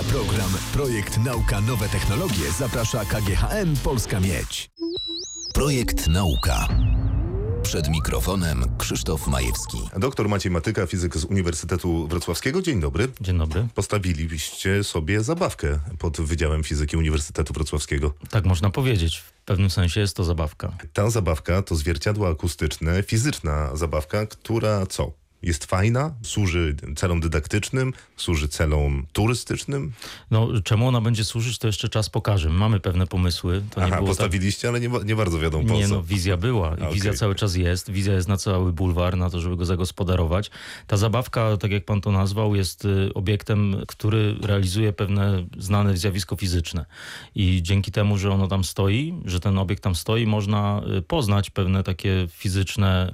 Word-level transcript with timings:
Na 0.00 0.04
program 0.04 0.50
Projekt 0.72 1.18
Nauka 1.18 1.60
Nowe 1.60 1.88
Technologie 1.88 2.50
zaprasza 2.58 3.04
KGHM 3.04 3.76
Polska 3.84 4.20
Miedź. 4.20 4.70
Projekt 5.54 6.06
Nauka. 6.08 6.68
Przed 7.62 7.88
mikrofonem 7.88 8.64
Krzysztof 8.78 9.26
Majewski. 9.26 9.78
Doktor 9.96 10.28
Maciej 10.28 10.52
Matyka, 10.52 10.86
fizyk 10.86 11.16
z 11.16 11.24
Uniwersytetu 11.24 12.08
Wrocławskiego. 12.08 12.62
Dzień 12.62 12.80
dobry. 12.80 13.08
Dzień 13.20 13.38
dobry. 13.38 13.66
Postawiliście 13.74 14.84
sobie 14.84 15.22
zabawkę 15.22 15.78
pod 15.98 16.20
Wydziałem 16.20 16.64
Fizyki 16.64 16.96
Uniwersytetu 16.96 17.54
Wrocławskiego. 17.54 18.14
Tak 18.30 18.44
można 18.44 18.70
powiedzieć. 18.70 19.18
W 19.18 19.44
pewnym 19.44 19.70
sensie 19.70 20.00
jest 20.00 20.16
to 20.16 20.24
zabawka. 20.24 20.72
Ta 20.92 21.10
zabawka 21.10 21.62
to 21.62 21.76
zwierciadło 21.76 22.28
akustyczne, 22.28 23.02
fizyczna 23.02 23.76
zabawka, 23.76 24.26
która 24.26 24.86
co? 24.86 25.12
Jest 25.42 25.64
fajna, 25.64 26.14
służy 26.22 26.76
celom 26.96 27.20
dydaktycznym, 27.20 27.92
służy 28.16 28.48
celom 28.48 29.06
turystycznym. 29.12 29.92
No, 30.30 30.48
czemu 30.64 30.88
ona 30.88 31.00
będzie 31.00 31.24
służyć, 31.24 31.58
to 31.58 31.66
jeszcze 31.66 31.88
czas 31.88 32.10
pokaże. 32.10 32.48
Mamy 32.48 32.80
pewne 32.80 33.06
pomysły. 33.06 33.62
To 33.70 33.82
Aha, 33.82 33.96
było 33.96 34.08
postawiliście, 34.08 34.68
ale 34.68 34.80
nie, 34.80 34.90
nie 35.04 35.16
bardzo 35.16 35.38
wiadomo 35.38 35.64
po 35.64 35.68
tak... 35.68 35.78
Nie, 35.78 35.88
no, 35.88 36.02
wizja 36.02 36.36
była. 36.36 36.70
I 36.70 36.72
Okej. 36.72 36.94
Wizja 36.94 37.14
cały 37.14 37.34
czas 37.34 37.54
jest. 37.56 37.90
Wizja 37.90 38.14
jest 38.14 38.28
na 38.28 38.36
cały 38.36 38.72
bulwar, 38.72 39.16
na 39.16 39.30
to, 39.30 39.40
żeby 39.40 39.56
go 39.56 39.64
zagospodarować. 39.64 40.50
Ta 40.86 40.96
zabawka, 40.96 41.56
tak 41.56 41.70
jak 41.70 41.84
pan 41.84 42.00
to 42.00 42.12
nazwał, 42.12 42.54
jest 42.54 42.84
y, 42.84 43.14
obiektem, 43.14 43.76
który 43.88 44.36
realizuje 44.42 44.92
pewne 44.92 45.46
znane 45.58 45.96
zjawisko 45.96 46.36
fizyczne. 46.36 46.86
I 47.34 47.62
dzięki 47.62 47.92
temu, 47.92 48.18
że 48.18 48.30
ono 48.30 48.48
tam 48.48 48.64
stoi, 48.64 49.14
że 49.24 49.40
ten 49.40 49.58
obiekt 49.58 49.82
tam 49.82 49.94
stoi, 49.94 50.26
można 50.26 50.82
y, 50.98 51.02
poznać 51.02 51.50
pewne 51.50 51.82
takie 51.82 52.26
fizyczne, 52.30 53.12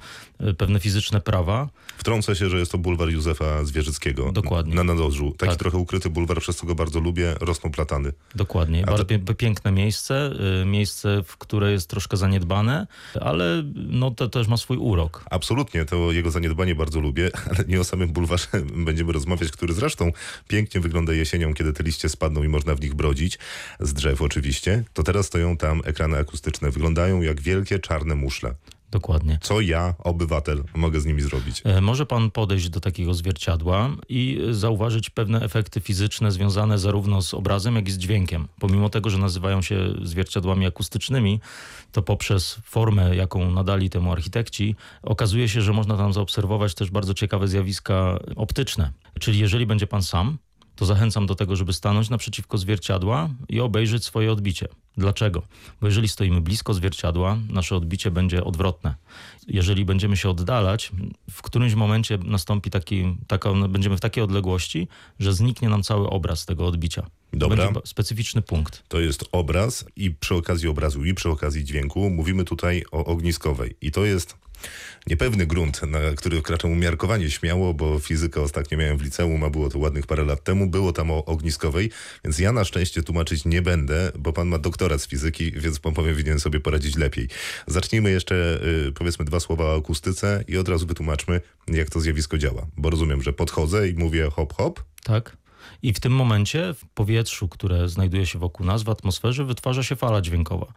pewne 0.57 0.79
fizyczne 0.79 1.21
prawa. 1.21 1.69
Wtrącę 1.97 2.35
się, 2.35 2.49
że 2.49 2.59
jest 2.59 2.71
to 2.71 2.77
bulwar 2.77 3.09
Józefa 3.09 3.65
Zwierzyckiego. 3.65 4.31
Dokładnie. 4.31 4.75
Na 4.75 4.83
nadolżu. 4.83 5.31
Taki 5.37 5.49
Tak. 5.49 5.59
trochę 5.59 5.77
ukryty 5.77 6.09
bulwar, 6.09 6.39
przez 6.41 6.55
co 6.55 6.65
go 6.67 6.75
bardzo 6.75 6.99
lubię. 6.99 7.35
Rosną 7.41 7.71
platany. 7.71 8.13
Dokładnie. 8.35 8.83
A 8.83 8.85
Bardzo 8.85 9.05
to- 9.25 9.33
piękne 9.35 9.71
miejsce, 9.71 10.31
y, 10.61 10.65
miejsce, 10.65 11.23
w 11.25 11.37
które 11.37 11.71
jest 11.71 11.89
troszkę 11.89 12.17
zaniedbane, 12.17 12.87
ale 13.21 13.63
no 13.75 14.11
to 14.11 14.29
też 14.29 14.47
ma 14.47 14.57
swój 14.57 14.77
urok. 14.77 15.25
Absolutnie, 15.31 15.85
to 15.85 16.11
jego 16.11 16.31
zaniedbanie 16.31 16.75
bardzo 16.75 16.99
lubię, 16.99 17.29
ale 17.55 17.65
nie 17.67 17.79
o 17.79 17.83
samym 17.83 18.09
bulwarze 18.09 18.47
będziemy 18.85 19.13
rozmawiać, 19.13 19.51
który 19.51 19.73
zresztą 19.73 20.11
pięknie 20.47 20.81
wygląda 20.81 21.13
jesienią, 21.13 21.53
kiedy 21.53 21.73
te 21.73 21.83
liście 21.83 22.09
spadną 22.09 22.43
i 22.43 22.47
można 22.47 22.75
w 22.75 22.81
nich 22.81 22.93
brodzić, 22.93 23.39
z 23.79 23.93
drzew 23.93 24.21
oczywiście. 24.21 24.83
To 24.93 25.03
teraz 25.03 25.25
stoją 25.25 25.57
tam 25.57 25.81
ekrany 25.85 26.17
akustyczne, 26.17 26.71
wyglądają 26.71 27.21
jak 27.21 27.41
wielkie 27.41 27.79
czarne 27.79 28.15
muszle. 28.15 28.55
Dokładnie. 28.91 29.39
Co 29.41 29.61
ja, 29.61 29.95
obywatel, 29.99 30.63
mogę 30.75 30.99
z 30.99 31.05
nimi 31.05 31.21
zrobić? 31.21 31.61
E, 31.65 31.81
Może 31.81 32.05
pan 32.05 32.31
podejść 32.31 32.69
do 32.69 32.79
takiego 32.79 33.13
zwierciadła 33.13 33.89
i 34.09 34.39
e, 34.49 34.53
zauważyć 34.53 35.09
pewne 35.09 35.41
efekty 35.41 35.79
fizyczne 35.81 36.31
związane 36.31 36.77
zarówno 36.79 37.21
z 37.21 37.33
obrazem, 37.33 37.75
jak 37.75 37.87
i 37.87 37.91
z 37.91 37.97
dźwiękiem. 37.97 38.47
Pomimo 38.59 38.89
tego, 38.89 39.09
że 39.09 39.17
nazywają 39.17 39.61
się 39.61 39.93
zwierciadłami 40.03 40.65
akustycznymi, 40.65 41.39
to 41.91 42.01
poprzez 42.01 42.59
formę, 42.63 43.15
jaką 43.15 43.51
nadali 43.51 43.89
temu 43.89 44.11
architekci, 44.11 44.75
okazuje 45.03 45.49
się, 45.49 45.61
że 45.61 45.73
można 45.73 45.97
tam 45.97 46.13
zaobserwować 46.13 46.73
też 46.75 46.91
bardzo 46.91 47.13
ciekawe 47.13 47.47
zjawiska 47.47 48.19
optyczne. 48.35 48.91
Czyli 49.19 49.39
jeżeli 49.39 49.65
będzie 49.65 49.87
pan 49.87 50.03
sam, 50.03 50.37
to 50.77 50.85
zachęcam 50.85 51.25
do 51.25 51.35
tego, 51.35 51.55
żeby 51.55 51.73
stanąć 51.73 52.09
naprzeciwko 52.09 52.57
zwierciadła 52.57 53.29
i 53.49 53.59
obejrzeć 53.59 54.05
swoje 54.05 54.31
odbicie. 54.31 54.67
Dlaczego? 54.97 55.41
Bo 55.81 55.87
jeżeli 55.87 56.07
stoimy 56.07 56.41
blisko 56.41 56.73
zwierciadła, 56.73 57.37
nasze 57.49 57.75
odbicie 57.75 58.11
będzie 58.11 58.43
odwrotne. 58.43 58.95
Jeżeli 59.47 59.85
będziemy 59.85 60.17
się 60.17 60.29
oddalać, 60.29 60.91
w 61.31 61.41
którymś 61.41 61.73
momencie 61.73 62.17
nastąpi 62.17 62.69
taki, 62.69 63.17
taka, 63.27 63.53
będziemy 63.53 63.97
w 63.97 63.99
takiej 63.99 64.23
odległości, 64.23 64.87
że 65.19 65.33
zniknie 65.33 65.69
nam 65.69 65.83
cały 65.83 66.09
obraz 66.09 66.45
tego 66.45 66.67
odbicia. 66.67 67.05
Dobra. 67.33 67.65
Będzie 67.65 67.81
specyficzny 67.85 68.41
punkt. 68.41 68.83
To 68.87 68.99
jest 68.99 69.25
obraz 69.31 69.85
i 69.95 70.11
przy 70.11 70.35
okazji 70.35 70.67
obrazu 70.67 71.05
i 71.05 71.13
przy 71.13 71.29
okazji 71.29 71.63
dźwięku 71.63 72.09
mówimy 72.09 72.43
tutaj 72.43 72.83
o 72.91 73.05
ogniskowej. 73.05 73.75
I 73.81 73.91
to 73.91 74.05
jest 74.05 74.35
niepewny 75.07 75.45
grunt, 75.45 75.81
na 75.83 75.99
który 76.15 76.39
wkraczam 76.39 76.71
umiarkowanie 76.71 77.31
śmiało, 77.31 77.73
bo 77.73 77.99
fizykę 77.99 78.41
ostatnio 78.41 78.77
miałem 78.77 78.97
w 78.97 79.01
liceum, 79.01 79.43
a 79.43 79.49
było 79.49 79.69
to 79.69 79.79
ładnych 79.79 80.07
parę 80.07 80.23
lat 80.23 80.43
temu. 80.43 80.67
Było 80.67 80.93
tam 80.93 81.11
o 81.11 81.25
ogniskowej, 81.25 81.91
więc 82.23 82.39
ja 82.39 82.51
na 82.51 82.63
szczęście 82.63 83.03
tłumaczyć 83.03 83.45
nie 83.45 83.61
będę, 83.61 84.11
bo 84.19 84.33
pan 84.33 84.47
ma 84.47 84.57
doktorat 84.57 85.01
z 85.01 85.07
fizyki, 85.07 85.51
więc 85.51 85.79
pan 85.79 85.93
powinien 85.93 86.39
sobie 86.39 86.59
poradzić 86.59 86.95
lepiej. 86.95 87.27
Zacznijmy 87.67 88.11
jeszcze, 88.11 88.59
y, 88.87 88.91
powiedzmy, 88.91 89.25
dwa 89.25 89.39
słowa 89.39 89.65
o 89.65 89.77
akustyce 89.77 90.43
i 90.47 90.57
od 90.57 90.69
razu 90.69 90.87
wytłumaczmy, 90.87 91.41
jak 91.67 91.89
to 91.89 91.99
zjawisko 91.99 92.37
działa. 92.37 92.67
Bo 92.77 92.89
rozumiem, 92.89 93.21
że 93.21 93.33
podchodzę 93.33 93.89
i 93.89 93.93
mówię 93.93 94.29
hop, 94.31 94.53
hop, 94.53 94.83
Tak? 95.03 95.37
I 95.83 95.93
w 95.93 95.99
tym 95.99 96.11
momencie 96.11 96.73
w 96.73 96.85
powietrzu, 96.85 97.47
które 97.47 97.89
znajduje 97.89 98.25
się 98.25 98.39
wokół 98.39 98.65
nas, 98.65 98.83
w 98.83 98.89
atmosferze, 98.89 99.45
wytwarza 99.45 99.83
się 99.83 99.95
fala 99.95 100.21
dźwiękowa. 100.21 100.67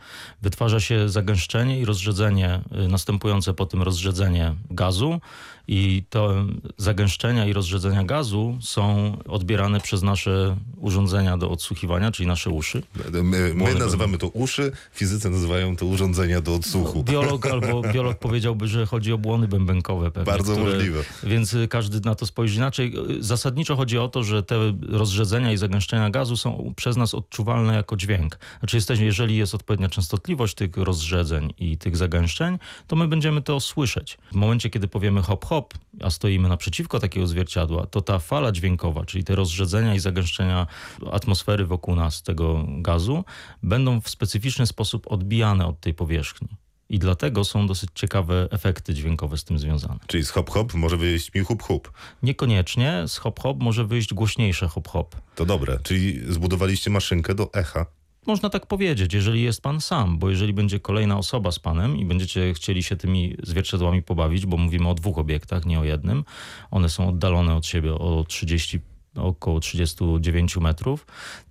Wytwarza 0.42 0.80
się 0.80 1.08
zagęszczenie 1.08 1.80
i 1.80 1.84
rozrzedzenie, 1.84 2.60
y, 2.84 2.88
następujące 2.88 3.54
po 3.54 3.66
tym 3.66 3.82
rozrzedzenie 3.82 4.54
gazu. 4.70 5.20
I 5.68 6.02
to 6.10 6.34
zagęszczenia 6.76 7.46
i 7.46 7.52
rozrzedzenia 7.52 8.04
gazu 8.04 8.58
są 8.60 9.16
odbierane 9.28 9.80
przez 9.80 10.02
nasze 10.02 10.56
urządzenia 10.80 11.38
do 11.38 11.50
odsłuchiwania, 11.50 12.12
czyli 12.12 12.26
nasze 12.26 12.50
uszy. 12.50 12.82
My, 13.22 13.54
my 13.54 13.74
nazywamy 13.74 14.18
to 14.18 14.28
uszy, 14.28 14.72
fizycy 14.92 15.30
nazywają 15.30 15.76
to 15.76 15.86
urządzenia 15.86 16.40
do 16.40 16.54
odsłuchu. 16.54 17.04
Biolog 17.04 17.46
albo 17.46 17.82
biolog 17.94 18.18
powiedziałby, 18.18 18.68
że 18.68 18.86
chodzi 18.86 19.12
o 19.12 19.18
błony 19.18 19.48
bębenkowe 19.48 20.10
pewnie. 20.10 20.32
Bardzo 20.32 20.56
możliwe. 20.56 21.00
Więc 21.22 21.54
y, 21.54 21.68
każdy 21.68 22.00
na 22.00 22.14
to 22.14 22.26
spojrzy 22.26 22.56
inaczej. 22.56 22.94
Y, 23.10 23.22
Zasadniczo 23.22 23.76
chodzi 23.76 23.98
o 23.98 24.08
to, 24.08 24.22
że 24.22 24.42
te 24.42 24.72
rozrzedzenia 24.88 25.52
i 25.52 25.56
zagęszczenia 25.56 26.10
gazu 26.10 26.36
są 26.36 26.72
przez 26.76 26.96
nas 26.96 27.14
odczuwalne 27.14 27.74
jako 27.74 27.96
dźwięk. 27.96 28.38
Znaczy 28.58 28.76
jesteśmy, 28.76 29.04
jeżeli 29.04 29.36
jest 29.36 29.54
odpowiednia 29.54 29.88
częstotliwość 29.88 30.54
tych 30.54 30.76
rozrzedzeń 30.76 31.54
i 31.58 31.78
tych 31.78 31.96
zagęszczeń, 31.96 32.58
to 32.86 32.96
my 32.96 33.08
będziemy 33.08 33.42
to 33.42 33.60
słyszeć. 33.60 34.18
W 34.32 34.34
momencie, 34.34 34.70
kiedy 34.70 34.88
powiemy 34.88 35.22
hop 35.22 35.44
hop, 35.44 35.74
a 36.02 36.10
stoimy 36.10 36.48
naprzeciwko 36.48 37.00
takiego 37.00 37.26
zwierciadła, 37.26 37.86
to 37.86 38.00
ta 38.00 38.18
fala 38.18 38.52
dźwiękowa, 38.52 39.04
czyli 39.04 39.24
te 39.24 39.34
rozrzedzenia 39.34 39.94
i 39.94 39.98
zagęszczenia 39.98 40.66
atmosfery 41.12 41.66
wokół 41.66 41.94
nas, 41.94 42.22
tego 42.22 42.64
gazu, 42.68 43.24
będą 43.62 44.00
w 44.00 44.10
specyficzny 44.10 44.66
sposób 44.66 45.12
odbijane 45.12 45.66
od 45.66 45.80
tej 45.80 45.94
powierzchni. 45.94 46.48
I 46.88 46.98
dlatego 46.98 47.44
są 47.44 47.66
dosyć 47.66 47.90
ciekawe 47.94 48.48
efekty 48.50 48.94
dźwiękowe 48.94 49.38
z 49.38 49.44
tym 49.44 49.58
związane. 49.58 49.98
Czyli 50.06 50.24
z 50.24 50.30
hop 50.30 50.50
hop 50.50 50.74
może 50.74 50.96
wyjść 50.96 51.34
mi 51.34 51.40
hup. 51.40 51.92
Niekoniecznie 52.22 53.04
z 53.06 53.16
hop 53.16 53.40
hop 53.40 53.62
może 53.62 53.84
wyjść 53.84 54.14
głośniejsze 54.14 54.68
hop 54.68 54.88
hop. 54.88 55.16
To 55.34 55.46
dobre. 55.46 55.78
Czyli 55.82 56.20
zbudowaliście 56.32 56.90
maszynkę 56.90 57.34
do 57.34 57.52
echa. 57.52 57.86
Można 58.26 58.50
tak 58.50 58.66
powiedzieć, 58.66 59.14
jeżeli 59.14 59.42
jest 59.42 59.62
pan 59.62 59.80
sam, 59.80 60.18
bo 60.18 60.30
jeżeli 60.30 60.52
będzie 60.52 60.80
kolejna 60.80 61.18
osoba 61.18 61.52
z 61.52 61.58
panem 61.58 61.96
i 61.96 62.04
będziecie 62.04 62.54
chcieli 62.54 62.82
się 62.82 62.96
tymi 62.96 63.36
zwierciadłami 63.42 64.02
pobawić, 64.02 64.46
bo 64.46 64.56
mówimy 64.56 64.88
o 64.88 64.94
dwóch 64.94 65.18
obiektach, 65.18 65.66
nie 65.66 65.80
o 65.80 65.84
jednym, 65.84 66.24
one 66.70 66.88
są 66.88 67.08
oddalone 67.08 67.54
od 67.54 67.66
siebie 67.66 67.94
o 67.94 68.24
30, 68.28 68.80
około 69.22 69.60
39 69.60 70.56
metrów, 70.56 71.06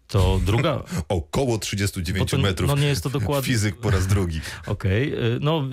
to 0.08 0.40
druga, 0.46 0.84
Około 1.10 1.58
39 1.58 2.20
Bo 2.32 2.38
to- 2.38 2.44
metrów. 2.44 2.68
no 2.70 2.76
nie 2.76 2.88
jest 2.88 3.04
to 3.04 3.10
dokładnie- 3.10 3.48
Fizyk 3.54 3.76
po 3.76 3.90
raz 3.92 4.08
drugi. 4.08 4.40
Okej, 4.68 5.14
y, 5.14 5.40
no 5.42 5.64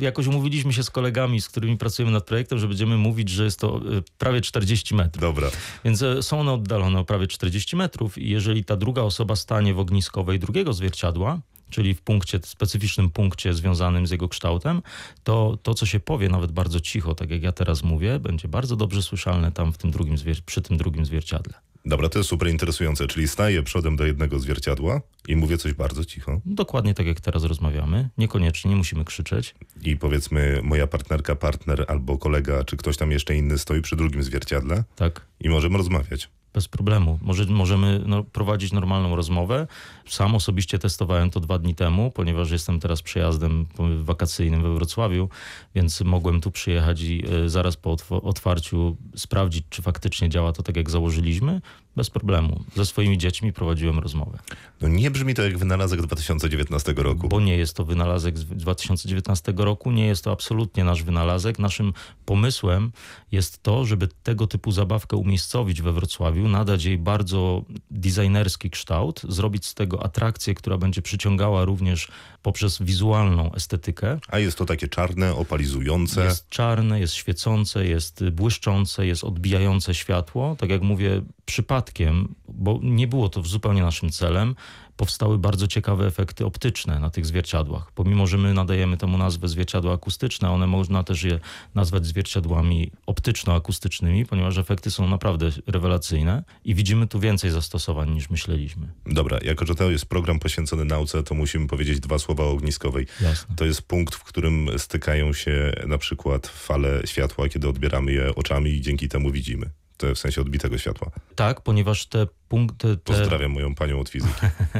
y, 0.00 0.04
jakoś 0.04 0.26
umówiliśmy 0.26 0.72
się 0.72 0.82
z 0.82 0.90
kolegami, 0.90 1.40
z 1.40 1.48
którymi 1.48 1.78
pracujemy 1.78 2.12
nad 2.12 2.24
projektem, 2.24 2.58
że 2.58 2.68
będziemy 2.68 2.96
mówić, 2.96 3.28
że 3.28 3.44
jest 3.44 3.60
to 3.60 3.78
y, 3.92 4.02
prawie 4.18 4.40
40 4.40 4.94
metrów. 4.94 5.20
Dobra. 5.20 5.48
Więc 5.84 6.02
e, 6.02 6.22
są 6.22 6.40
one 6.40 6.52
oddalone 6.52 6.98
o 6.98 7.04
prawie 7.04 7.26
40 7.26 7.76
metrów 7.76 8.18
i 8.18 8.30
jeżeli 8.30 8.64
ta 8.64 8.76
druga 8.76 9.02
osoba 9.02 9.36
stanie 9.36 9.74
w 9.74 9.78
ogniskowej 9.78 10.38
drugiego 10.38 10.72
zwierciadła, 10.72 11.40
czyli 11.70 11.94
w 11.94 12.00
punkcie, 12.02 12.40
specyficznym 12.44 13.10
punkcie 13.10 13.54
związanym 13.54 14.06
z 14.06 14.10
jego 14.10 14.28
kształtem, 14.28 14.82
to 15.24 15.58
to, 15.62 15.74
co 15.74 15.86
się 15.86 16.00
powie 16.00 16.28
nawet 16.28 16.52
bardzo 16.52 16.80
cicho, 16.80 17.14
tak 17.14 17.30
jak 17.30 17.42
ja 17.42 17.52
teraz 17.52 17.82
mówię, 17.82 18.18
będzie 18.18 18.48
bardzo 18.48 18.76
dobrze 18.76 19.02
słyszalne 19.02 19.52
tam 19.52 19.72
w 19.72 19.78
tym 19.78 19.90
drugim 19.90 20.16
zwier- 20.16 20.42
przy 20.46 20.62
tym 20.62 20.76
drugim 20.76 21.06
zwierciadle. 21.06 21.54
Dobra, 21.86 22.08
to 22.08 22.18
jest 22.18 22.30
super 22.30 22.48
interesujące. 22.48 23.06
Czyli 23.06 23.28
staję 23.28 23.62
przodem 23.62 23.96
do 23.96 24.06
jednego 24.06 24.38
zwierciadła 24.38 25.00
i 25.28 25.36
mówię 25.36 25.58
coś 25.58 25.72
bardzo 25.72 26.04
cicho. 26.04 26.40
Dokładnie 26.46 26.94
tak 26.94 27.06
jak 27.06 27.20
teraz 27.20 27.44
rozmawiamy. 27.44 28.08
Niekoniecznie, 28.18 28.70
nie 28.70 28.76
musimy 28.76 29.04
krzyczeć. 29.04 29.54
I 29.82 29.96
powiedzmy 29.96 30.60
moja 30.62 30.86
partnerka, 30.86 31.34
partner 31.34 31.84
albo 31.88 32.18
kolega, 32.18 32.64
czy 32.64 32.76
ktoś 32.76 32.96
tam 32.96 33.10
jeszcze 33.10 33.36
inny 33.36 33.58
stoi 33.58 33.82
przy 33.82 33.96
drugim 33.96 34.22
zwierciadle 34.22 34.84
Tak. 34.96 35.26
i 35.40 35.48
możemy 35.48 35.78
rozmawiać. 35.78 36.28
Bez 36.54 36.68
problemu. 36.68 37.18
Może, 37.22 37.44
możemy 37.44 38.02
no, 38.06 38.24
prowadzić 38.24 38.72
normalną 38.72 39.16
rozmowę. 39.16 39.66
Sam 40.08 40.34
osobiście 40.34 40.78
testowałem 40.78 41.30
to 41.30 41.40
dwa 41.40 41.58
dni 41.58 41.74
temu, 41.74 42.10
ponieważ 42.10 42.50
jestem 42.50 42.80
teraz 42.80 43.02
przejazdem 43.02 43.66
wakacyjnym 44.02 44.62
we 44.62 44.74
Wrocławiu, 44.74 45.28
więc 45.74 46.00
mogłem 46.00 46.40
tu 46.40 46.50
przyjechać 46.50 47.00
i 47.00 47.24
e, 47.26 47.48
zaraz 47.48 47.76
po 47.76 47.90
otw- 47.96 48.20
otwarciu 48.22 48.96
sprawdzić, 49.16 49.64
czy 49.70 49.82
faktycznie 49.82 50.28
działa 50.28 50.52
to 50.52 50.62
tak, 50.62 50.76
jak 50.76 50.90
założyliśmy. 50.90 51.60
Bez 51.96 52.10
problemu. 52.10 52.64
Ze 52.76 52.86
swoimi 52.86 53.18
dziećmi 53.18 53.52
prowadziłem 53.52 53.98
rozmowę. 53.98 54.38
No 54.80 54.88
nie 54.88 55.10
brzmi 55.10 55.34
to 55.34 55.42
jak 55.42 55.58
wynalazek 55.58 56.02
2019 56.02 56.94
roku. 56.96 57.28
Bo 57.28 57.40
nie 57.40 57.56
jest 57.56 57.76
to 57.76 57.84
wynalazek 57.84 58.38
z 58.38 58.44
2019 58.44 59.52
roku, 59.56 59.90
nie 59.90 60.06
jest 60.06 60.24
to 60.24 60.32
absolutnie 60.32 60.84
nasz 60.84 61.02
wynalazek. 61.02 61.58
Naszym 61.58 61.92
pomysłem 62.24 62.92
jest 63.32 63.62
to, 63.62 63.84
żeby 63.84 64.08
tego 64.22 64.46
typu 64.46 64.72
zabawkę 64.72 65.16
umiejscowić 65.16 65.82
we 65.82 65.92
Wrocławiu, 65.92 66.48
nadać 66.48 66.84
jej 66.84 66.98
bardzo 66.98 67.62
designerski 67.90 68.70
kształt, 68.70 69.22
zrobić 69.28 69.66
z 69.66 69.74
tego 69.74 70.04
atrakcję, 70.04 70.54
która 70.54 70.78
będzie 70.78 71.02
przyciągała 71.02 71.64
również 71.64 72.08
poprzez 72.42 72.82
wizualną 72.82 73.52
estetykę. 73.52 74.18
A 74.28 74.38
jest 74.38 74.58
to 74.58 74.64
takie 74.64 74.88
czarne, 74.88 75.34
opalizujące. 75.34 76.24
Jest 76.24 76.48
czarne, 76.48 77.00
jest 77.00 77.14
świecące, 77.14 77.86
jest 77.86 78.24
błyszczące, 78.30 79.06
jest 79.06 79.24
odbijające 79.24 79.94
światło. 79.94 80.56
Tak 80.58 80.70
jak 80.70 80.82
mówię, 80.82 81.22
przypadkiem, 81.44 82.34
bo 82.48 82.80
nie 82.82 83.06
było 83.06 83.28
to 83.28 83.42
zupełnie 83.42 83.82
naszym 83.82 84.10
celem, 84.10 84.54
powstały 84.96 85.38
bardzo 85.38 85.66
ciekawe 85.66 86.06
efekty 86.06 86.46
optyczne 86.46 87.00
na 87.00 87.10
tych 87.10 87.26
zwierciadłach. 87.26 87.92
Pomimo, 87.92 88.26
że 88.26 88.38
my 88.38 88.54
nadajemy 88.54 88.96
temu 88.96 89.18
nazwę 89.18 89.48
zwierciadła 89.48 89.94
akustyczne, 89.94 90.50
one 90.50 90.66
można 90.66 91.04
też 91.04 91.22
je 91.22 91.40
nazwać 91.74 92.06
zwierciadłami 92.06 92.90
optyczno-akustycznymi, 93.06 94.26
ponieważ 94.26 94.58
efekty 94.58 94.90
są 94.90 95.08
naprawdę 95.08 95.50
rewelacyjne 95.66 96.44
i 96.64 96.74
widzimy 96.74 97.06
tu 97.06 97.20
więcej 97.20 97.50
zastosowań 97.50 98.10
niż 98.10 98.30
myśleliśmy. 98.30 98.92
Dobra, 99.06 99.38
jako 99.42 99.66
że 99.66 99.74
to 99.74 99.90
jest 99.90 100.06
program 100.06 100.38
poświęcony 100.38 100.84
nauce, 100.84 101.22
to 101.22 101.34
musimy 101.34 101.66
powiedzieć 101.66 102.00
dwa 102.00 102.18
słowa 102.18 102.44
o 102.44 102.50
ogniskowej. 102.50 103.06
Jasne. 103.20 103.56
To 103.56 103.64
jest 103.64 103.82
punkt, 103.82 104.14
w 104.14 104.24
którym 104.24 104.68
stykają 104.78 105.32
się 105.32 105.72
na 105.86 105.98
przykład 105.98 106.46
fale 106.46 107.02
światła, 107.04 107.48
kiedy 107.48 107.68
odbieramy 107.68 108.12
je 108.12 108.34
oczami 108.34 108.70
i 108.70 108.80
dzięki 108.80 109.08
temu 109.08 109.30
widzimy. 109.30 109.70
W 110.14 110.18
sensie 110.18 110.40
odbitego 110.40 110.78
światła. 110.78 111.10
Tak, 111.34 111.60
ponieważ 111.60 112.06
te 112.06 112.26
punkty... 112.48 112.96
Te... 112.96 113.12
Pozdrawiam 113.12 113.52
moją 113.52 113.74
panią 113.74 114.00
od 114.00 114.08
fizyki. 114.08 114.34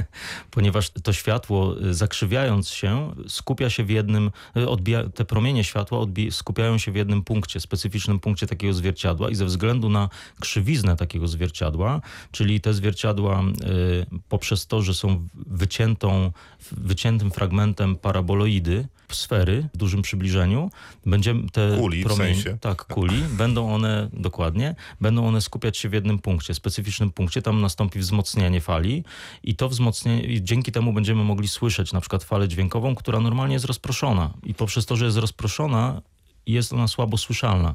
ponieważ 0.50 0.90
to 0.90 1.12
światło 1.12 1.80
y, 1.80 1.94
zakrzywiając 1.94 2.68
się 2.68 3.14
skupia 3.28 3.70
się 3.70 3.84
w 3.84 3.90
jednym, 3.90 4.30
y, 4.56 4.68
odbija, 4.68 5.08
te 5.08 5.24
promienie 5.24 5.64
światła 5.64 5.98
odbi, 5.98 6.30
skupiają 6.30 6.78
się 6.78 6.92
w 6.92 6.94
jednym 6.94 7.22
punkcie, 7.24 7.60
specyficznym 7.60 8.20
punkcie 8.20 8.46
takiego 8.46 8.74
zwierciadła 8.74 9.30
i 9.30 9.34
ze 9.34 9.44
względu 9.44 9.88
na 9.88 10.08
krzywiznę 10.40 10.96
takiego 10.96 11.28
zwierciadła, 11.28 12.00
czyli 12.30 12.60
te 12.60 12.74
zwierciadła 12.74 13.42
y, 13.42 14.06
poprzez 14.28 14.66
to, 14.66 14.82
że 14.82 14.94
są 14.94 15.28
wyciętą, 15.34 16.32
wyciętym 16.72 17.30
fragmentem 17.30 17.96
paraboloidy, 17.96 18.88
sfery 19.12 19.68
w 19.74 19.76
dużym 19.76 20.02
przybliżeniu, 20.02 20.70
będziemy 21.06 21.50
te 21.50 21.76
kuli, 21.78 22.04
promienie, 22.04 22.34
w 22.34 22.36
sensie. 22.36 22.58
tak, 22.58 22.84
kuli, 22.84 23.22
będą 23.22 23.74
one, 23.74 24.08
dokładnie, 24.12 24.74
będą 25.00 25.26
one 25.26 25.40
skupiać 25.40 25.78
się 25.78 25.88
w 25.88 25.92
jednym 25.92 26.18
punkcie, 26.18 26.54
specyficznym 26.54 27.10
punkcie, 27.10 27.42
tam 27.42 27.53
nastąpi 27.60 27.98
wzmocnienie 27.98 28.60
fali 28.60 29.04
i 29.42 29.56
to 29.56 29.68
wzmocnienie, 29.68 30.42
dzięki 30.42 30.72
temu 30.72 30.92
będziemy 30.92 31.24
mogli 31.24 31.48
słyszeć 31.48 31.92
na 31.92 32.00
przykład 32.00 32.24
falę 32.24 32.48
dźwiękową, 32.48 32.94
która 32.94 33.20
normalnie 33.20 33.54
jest 33.54 33.64
rozproszona 33.64 34.30
i 34.42 34.54
poprzez 34.54 34.86
to, 34.86 34.96
że 34.96 35.04
jest 35.04 35.16
rozproszona, 35.16 36.02
jest 36.46 36.72
ona 36.72 36.88
słabo 36.88 37.16
słyszalna. 37.16 37.74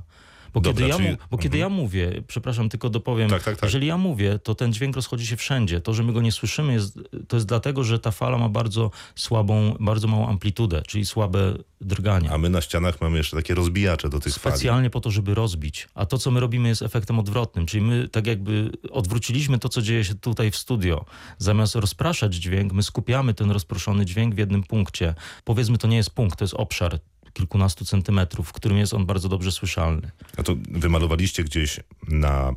Bo, 0.53 0.61
Dobra, 0.61 0.73
kiedy, 0.79 0.89
ja, 0.89 0.97
czyli- 0.97 1.09
mu, 1.09 1.17
bo 1.31 1.37
kiedy 1.37 1.57
ja 1.57 1.69
mówię, 1.69 2.21
przepraszam, 2.27 2.69
tylko 2.69 2.89
dopowiem, 2.89 3.29
Tak, 3.29 3.43
tak, 3.43 3.55
tak. 3.55 3.63
jeżeli 3.63 3.87
ja 3.87 3.97
mówię, 3.97 4.39
to 4.39 4.55
ten 4.55 4.73
dźwięk 4.73 4.95
rozchodzi 4.95 5.27
się 5.27 5.37
wszędzie. 5.37 5.81
To, 5.81 5.93
że 5.93 6.03
my 6.03 6.13
go 6.13 6.21
nie 6.21 6.31
słyszymy, 6.31 6.73
jest, 6.73 6.99
to 7.27 7.37
jest 7.37 7.47
dlatego, 7.47 7.83
że 7.83 7.99
ta 7.99 8.11
fala 8.11 8.37
ma 8.37 8.49
bardzo 8.49 8.91
słabą, 9.15 9.75
bardzo 9.79 10.07
małą 10.07 10.27
amplitudę, 10.29 10.81
czyli 10.87 11.05
słabe 11.05 11.53
drganie. 11.81 12.31
A 12.31 12.37
my 12.37 12.49
na 12.49 12.61
ścianach 12.61 13.01
mamy 13.01 13.17
jeszcze 13.17 13.37
takie 13.37 13.55
rozbijacze 13.55 14.09
do 14.09 14.19
tych 14.19 14.33
fali. 14.33 14.55
Specjalnie 14.55 14.89
po 14.89 14.99
to, 15.01 15.11
żeby 15.11 15.35
rozbić. 15.35 15.87
A 15.95 16.05
to, 16.05 16.17
co 16.17 16.31
my 16.31 16.39
robimy, 16.39 16.69
jest 16.69 16.81
efektem 16.81 17.19
odwrotnym. 17.19 17.65
Czyli 17.65 17.83
my 17.83 18.07
tak 18.07 18.27
jakby 18.27 18.71
odwróciliśmy 18.91 19.59
to, 19.59 19.69
co 19.69 19.81
dzieje 19.81 20.03
się 20.03 20.15
tutaj 20.15 20.51
w 20.51 20.55
studio. 20.57 21.05
Zamiast 21.37 21.75
rozpraszać 21.75 22.35
dźwięk, 22.35 22.73
my 22.73 22.83
skupiamy 22.83 23.33
ten 23.33 23.51
rozproszony 23.51 24.05
dźwięk 24.05 24.35
w 24.35 24.37
jednym 24.37 24.63
punkcie. 24.63 25.15
Powiedzmy, 25.43 25.77
to 25.77 25.87
nie 25.87 25.97
jest 25.97 26.09
punkt, 26.09 26.39
to 26.39 26.43
jest 26.43 26.53
obszar 26.53 26.99
kilkunastu 27.33 27.85
centymetrów, 27.85 28.49
w 28.49 28.53
którym 28.53 28.77
jest 28.77 28.93
on 28.93 29.05
bardzo 29.05 29.29
dobrze 29.29 29.51
słyszalny. 29.51 30.11
A 30.37 30.43
to 30.43 30.55
wymalowaliście 30.71 31.43
gdzieś 31.43 31.79
na 32.07 32.53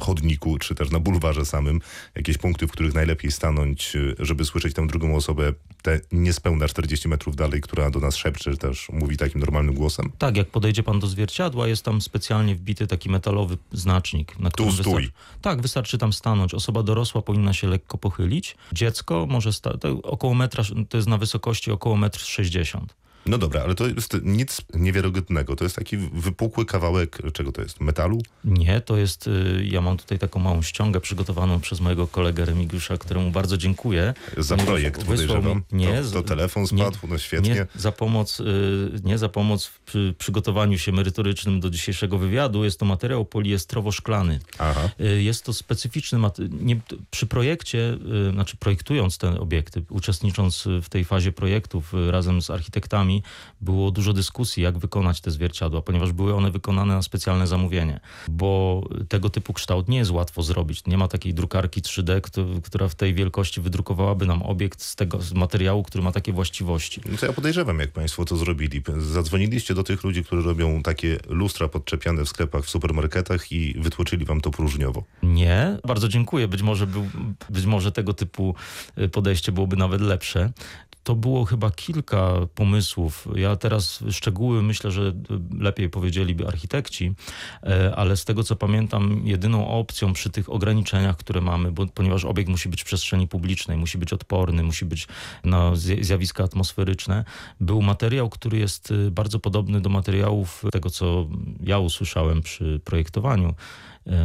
chodniku, 0.00 0.58
czy 0.58 0.74
też 0.74 0.90
na 0.90 1.00
bulwarze 1.00 1.44
samym 1.44 1.80
jakieś 2.14 2.38
punkty, 2.38 2.66
w 2.66 2.70
których 2.70 2.94
najlepiej 2.94 3.32
stanąć, 3.32 3.96
żeby 4.18 4.44
słyszeć 4.44 4.74
tę 4.74 4.86
drugą 4.86 5.16
osobę, 5.16 5.52
te 5.82 6.00
niespełna 6.12 6.68
40 6.68 7.08
metrów 7.08 7.36
dalej, 7.36 7.60
która 7.60 7.90
do 7.90 8.00
nas 8.00 8.16
szepcze, 8.16 8.50
czy 8.50 8.56
też 8.56 8.88
mówi 8.92 9.16
takim 9.16 9.40
normalnym 9.40 9.74
głosem? 9.74 10.12
Tak, 10.18 10.36
jak 10.36 10.50
podejdzie 10.50 10.82
pan 10.82 11.00
do 11.00 11.06
zwierciadła, 11.06 11.68
jest 11.68 11.84
tam 11.84 12.00
specjalnie 12.00 12.54
wbity 12.54 12.86
taki 12.86 13.10
metalowy 13.10 13.58
znacznik. 13.72 14.38
Na 14.38 14.50
którym 14.50 14.72
stój. 14.72 14.84
Wystarczy, 14.84 15.12
tak, 15.42 15.62
wystarczy 15.62 15.98
tam 15.98 16.12
stanąć. 16.12 16.54
Osoba 16.54 16.82
dorosła 16.82 17.22
powinna 17.22 17.52
się 17.52 17.68
lekko 17.68 17.98
pochylić. 17.98 18.56
Dziecko 18.72 19.26
może 19.26 19.52
stać, 19.52 19.80
około 20.02 20.34
metra, 20.34 20.64
to 20.88 20.96
jest 20.96 21.08
na 21.08 21.18
wysokości 21.18 21.70
około 21.70 21.96
1,60 21.96 22.78
m. 22.78 22.86
No 23.26 23.38
dobra, 23.38 23.62
ale 23.62 23.74
to 23.74 23.86
jest 23.86 24.16
nic 24.22 24.60
niewiarygodnego. 24.74 25.56
To 25.56 25.64
jest 25.64 25.76
taki 25.76 25.96
wypukły 25.96 26.64
kawałek, 26.66 27.18
czego 27.32 27.52
to 27.52 27.62
jest? 27.62 27.80
Metalu? 27.80 28.18
Nie, 28.44 28.80
to 28.80 28.96
jest, 28.96 29.26
y, 29.26 29.64
ja 29.70 29.80
mam 29.80 29.96
tutaj 29.96 30.18
taką 30.18 30.40
małą 30.40 30.62
ściągę 30.62 31.00
przygotowaną 31.00 31.60
przez 31.60 31.80
mojego 31.80 32.06
kolegę 32.06 32.44
Remigiusza, 32.44 32.96
któremu 32.96 33.30
bardzo 33.30 33.56
dziękuję. 33.56 34.14
Za 34.38 34.56
projekt 34.56 35.04
podejrzewam. 35.04 35.44
mi- 35.72 35.78
Nie, 35.78 36.02
to, 36.02 36.10
to 36.10 36.22
telefon 36.22 36.66
spadł, 36.66 36.98
no 37.08 37.18
świetnie. 37.18 37.50
Nie 37.54 37.66
za 37.76 37.92
pomoc, 37.92 38.40
y, 38.40 38.44
nie 39.04 39.18
za 39.18 39.28
pomoc 39.28 39.66
w 39.66 39.80
przy, 39.80 40.14
przygotowaniu 40.18 40.78
się 40.78 40.92
merytorycznym 40.92 41.60
do 41.60 41.70
dzisiejszego 41.70 42.18
wywiadu. 42.18 42.64
Jest 42.64 42.80
to 42.80 42.86
materiał 42.86 43.24
poliestrowo-szklany. 43.24 44.38
Aha. 44.58 44.90
Y, 45.00 45.22
Jest 45.22 45.44
to 45.44 45.52
specyficzny 45.52 46.18
materiał. 46.18 46.52
Przy 47.10 47.26
projekcie, 47.26 47.98
znaczy 48.32 48.56
projektując 48.56 49.18
te 49.18 49.40
obiekty, 49.40 49.82
uczestnicząc 49.90 50.64
w 50.82 50.88
tej 50.88 51.04
fazie 51.04 51.32
projektów 51.32 51.92
razem 52.10 52.42
z 52.42 52.50
architektami, 52.50 53.15
było 53.60 53.90
dużo 53.90 54.12
dyskusji, 54.12 54.62
jak 54.62 54.78
wykonać 54.78 55.20
te 55.20 55.30
zwierciadła, 55.30 55.82
ponieważ 55.82 56.12
były 56.12 56.34
one 56.34 56.50
wykonane 56.50 56.94
na 56.94 57.02
specjalne 57.02 57.46
zamówienie, 57.46 58.00
bo 58.28 58.82
tego 59.08 59.30
typu 59.30 59.52
kształt 59.52 59.88
nie 59.88 59.98
jest 59.98 60.10
łatwo 60.10 60.42
zrobić. 60.42 60.86
Nie 60.86 60.98
ma 60.98 61.08
takiej 61.08 61.34
drukarki 61.34 61.82
3D, 61.82 62.20
kto- 62.20 62.46
która 62.64 62.88
w 62.88 62.94
tej 62.94 63.14
wielkości 63.14 63.60
wydrukowałaby 63.60 64.26
nam 64.26 64.42
obiekt 64.42 64.82
z 64.82 64.96
tego 64.96 65.22
z 65.22 65.32
materiału, 65.32 65.82
który 65.82 66.04
ma 66.04 66.12
takie 66.12 66.32
właściwości. 66.32 67.00
No 67.12 67.18
to 67.18 67.26
ja 67.26 67.32
podejrzewam, 67.32 67.78
jak 67.78 67.92
państwo 67.92 68.24
to 68.24 68.36
zrobili. 68.36 68.82
Zadzwoniliście 68.98 69.74
do 69.74 69.82
tych 69.82 70.04
ludzi, 70.04 70.24
którzy 70.24 70.42
robią 70.48 70.82
takie 70.82 71.18
lustra 71.28 71.68
podczepiane 71.68 72.24
w 72.24 72.28
sklepach, 72.28 72.64
w 72.64 72.70
supermarketach 72.70 73.52
i 73.52 73.74
wytłoczyli 73.78 74.24
wam 74.24 74.40
to 74.40 74.50
próżniowo. 74.50 75.04
Nie, 75.22 75.78
bardzo 75.86 76.08
dziękuję. 76.08 76.48
Być 76.48 76.62
może, 76.62 76.86
był, 76.86 77.06
być 77.50 77.66
może 77.66 77.92
tego 77.92 78.14
typu 78.14 78.54
y, 78.98 79.08
podejście 79.08 79.52
byłoby 79.52 79.76
nawet 79.76 80.00
lepsze. 80.00 80.52
To 81.06 81.14
było 81.14 81.44
chyba 81.44 81.70
kilka 81.70 82.32
pomysłów. 82.54 83.28
Ja 83.34 83.56
teraz 83.56 84.04
szczegóły 84.10 84.62
myślę, 84.62 84.90
że 84.90 85.12
lepiej 85.58 85.90
powiedzieliby 85.90 86.46
architekci, 86.46 87.14
e, 87.62 87.96
ale 87.96 88.16
z 88.16 88.24
tego 88.24 88.42
co 88.42 88.56
pamiętam, 88.56 89.20
jedyną 89.24 89.68
opcją 89.68 90.12
przy 90.12 90.30
tych 90.30 90.50
ograniczeniach, 90.50 91.16
które 91.16 91.40
mamy, 91.40 91.72
bo, 91.72 91.86
ponieważ 91.86 92.24
obiekt 92.24 92.50
musi 92.50 92.68
być 92.68 92.82
w 92.82 92.84
przestrzeni 92.84 93.28
publicznej, 93.28 93.76
musi 93.76 93.98
być 93.98 94.12
odporny, 94.12 94.62
musi 94.62 94.84
być 94.84 95.08
na 95.44 95.72
zj- 95.72 96.04
zjawiska 96.04 96.44
atmosferyczne, 96.44 97.24
był 97.60 97.82
materiał, 97.82 98.28
który 98.28 98.58
jest 98.58 98.90
y, 98.90 99.10
bardzo 99.10 99.38
podobny 99.38 99.80
do 99.80 99.90
materiałów 99.90 100.64
tego, 100.72 100.90
co 100.90 101.26
ja 101.60 101.78
usłyszałem 101.78 102.42
przy 102.42 102.80
projektowaniu 102.84 103.54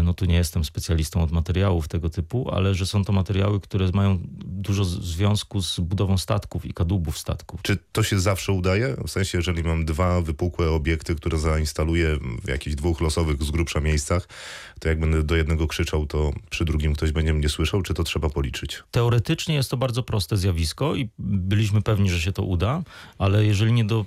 no 0.04 0.14
tu 0.14 0.26
nie 0.26 0.36
jestem 0.36 0.64
specjalistą 0.64 1.22
od 1.22 1.32
materiałów 1.32 1.88
tego 1.88 2.10
typu, 2.10 2.50
ale 2.52 2.76
że 2.76 2.86
są 2.86 3.06
to 3.06 3.14
materiały, 3.14 3.60
które 3.60 3.90
mają 3.94 4.20
dużo 4.46 4.86
związku 4.86 5.62
z 5.62 5.80
budową 5.80 6.18
statków 6.18 6.66
i 6.66 6.74
kadłubów 6.74 7.18
statków. 7.18 7.62
Czy 7.62 7.78
to 7.92 8.04
się 8.04 8.20
zawsze 8.20 8.52
udaje? 8.54 8.96
W 9.08 9.12
sensie, 9.12 9.38
jeżeli 9.38 9.64
mam 9.64 9.86
dwa 9.86 10.22
wypukłe 10.22 10.70
obiekty, 10.70 11.16
które 11.16 11.40
zainstaluję 11.40 12.18
w 12.44 12.48
jakichś 12.48 12.76
dwóch 12.76 13.02
losowych 13.02 13.44
z 13.44 13.52
grubsza 13.52 13.80
miejscach, 13.80 14.28
to 14.80 14.90
jak 14.90 15.00
będę 15.00 15.24
do 15.24 15.36
jednego 15.36 15.68
krzyczał, 15.68 16.06
to 16.06 16.32
przy 16.50 16.66
drugim 16.66 16.94
ktoś 16.94 17.12
będzie 17.12 17.34
mnie 17.34 17.50
słyszał, 17.50 17.82
czy 17.82 17.94
to 17.94 18.04
trzeba 18.04 18.30
policzyć? 18.30 18.84
Teoretycznie 18.92 19.56
jest 19.56 19.72
to 19.72 19.78
bardzo 19.78 20.04
proste 20.04 20.38
zjawisko 20.38 20.96
i 20.96 21.10
byliśmy 21.20 21.82
pewni, 21.82 22.10
że 22.10 22.22
się 22.22 22.32
to 22.32 22.44
uda, 22.44 22.84
ale 23.18 23.46
jeżeli 23.46 23.74
nie, 23.74 23.86
do, 23.86 24.06